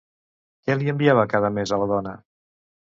Què 0.65 0.77
li 0.79 0.89
enviava 0.95 1.27
cada 1.35 1.55
mes 1.59 1.77
a 1.77 1.81
la 1.85 1.91
dona? 1.95 2.17